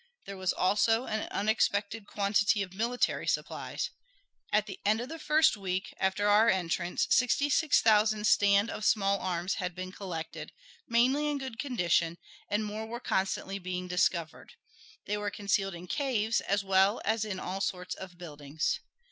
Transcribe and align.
There 0.25 0.35
was 0.35 0.51
also 0.51 1.05
an 1.05 1.27
unexpected 1.29 2.07
quantity 2.07 2.63
of 2.63 2.73
military 2.73 3.27
supplies. 3.27 3.91
At 4.51 4.65
the 4.65 4.79
end 4.83 4.99
of 4.99 5.09
the 5.09 5.19
first 5.19 5.55
week 5.55 5.93
after 5.99 6.27
our 6.27 6.49
entrance 6.49 7.05
sixty 7.11 7.51
six 7.51 7.81
thousand 7.83 8.25
stand 8.25 8.71
of 8.71 8.83
small 8.83 9.19
arms 9.19 9.57
had 9.61 9.75
been 9.75 9.91
collected, 9.91 10.53
mainly 10.87 11.27
in 11.29 11.37
good 11.37 11.59
condition, 11.59 12.17
and 12.49 12.65
more 12.65 12.87
were 12.87 12.99
constantly 12.99 13.59
being 13.59 13.87
discovered. 13.87 14.53
They 15.05 15.17
were 15.17 15.29
concealed 15.29 15.75
in 15.75 15.85
caves, 15.85 16.41
as 16.41 16.63
well 16.63 16.99
as 17.05 17.23
in 17.23 17.39
all 17.39 17.61
sorts 17.61 17.93
of 17.93 18.17
buildings. 18.17 18.79